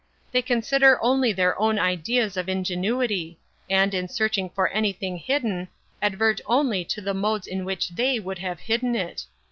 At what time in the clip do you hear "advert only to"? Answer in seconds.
6.01-7.01